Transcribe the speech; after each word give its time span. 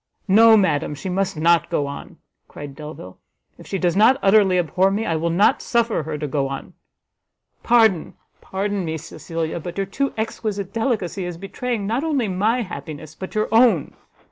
"No, 0.27 0.57
madam, 0.57 0.95
she 0.95 1.09
must 1.09 1.37
not 1.37 1.69
go 1.69 1.85
on!" 1.85 2.17
cried 2.47 2.75
Delvile, 2.75 3.19
"if 3.59 3.67
she 3.67 3.77
does 3.77 3.95
not 3.95 4.17
utterly 4.23 4.57
abhor 4.57 4.89
me, 4.89 5.05
I 5.05 5.15
will 5.15 5.29
not 5.29 5.61
suffer 5.61 6.01
her 6.01 6.17
to 6.17 6.25
go 6.27 6.47
on; 6.47 6.73
Pardon, 7.61 8.15
pardon 8.41 8.83
me, 8.83 8.97
Cecilia, 8.97 9.59
but 9.59 9.77
your 9.77 9.85
too 9.85 10.11
exquisite 10.17 10.73
delicacy 10.73 11.23
is 11.23 11.37
betraying 11.37 11.85
not 11.85 12.03
only 12.03 12.27
my 12.27 12.63
happiness, 12.63 13.13
but 13.13 13.35
your 13.35 13.47
own. 13.51 13.95